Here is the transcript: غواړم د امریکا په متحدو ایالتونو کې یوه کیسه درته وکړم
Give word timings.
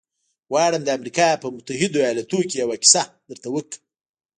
غواړم 0.51 0.81
د 0.85 0.89
امریکا 0.97 1.27
په 1.43 1.47
متحدو 1.55 1.99
ایالتونو 2.05 2.43
کې 2.49 2.55
یوه 2.63 2.75
کیسه 2.83 3.03
درته 3.29 3.47
وکړم 3.51 3.81